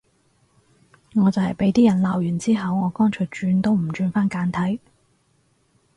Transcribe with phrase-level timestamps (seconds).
[1.13, 4.81] 我就係畀啲人鬧完之後，我乾脆轉都唔轉返簡體